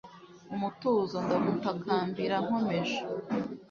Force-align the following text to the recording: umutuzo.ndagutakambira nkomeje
umutuzo.ndagutakambira 0.55 2.35
nkomeje 2.43 2.97